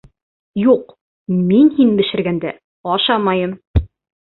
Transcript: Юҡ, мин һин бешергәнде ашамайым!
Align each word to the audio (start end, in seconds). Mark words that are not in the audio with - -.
Юҡ, 0.61 0.95
мин 1.51 1.69
һин 1.77 1.93
бешергәнде 2.01 2.55
ашамайым! 2.97 3.57